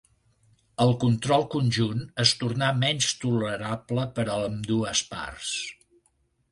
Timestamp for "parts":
5.15-5.55